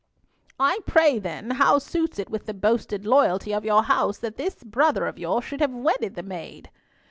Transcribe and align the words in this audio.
"I 0.59 0.79
pray, 0.87 1.19
then, 1.19 1.51
how 1.51 1.77
suits 1.77 2.17
it 2.17 2.27
with 2.31 2.47
the 2.47 2.55
boasted 2.55 3.05
loyalty 3.05 3.53
of 3.53 3.63
your 3.63 3.83
house 3.83 4.17
that 4.17 4.35
this 4.35 4.63
brother 4.63 5.05
of 5.05 5.19
yours 5.19 5.43
should 5.45 5.59
have 5.61 5.75
wedded 5.75 6.15
the 6.15 6.23
maid?" 6.23 6.71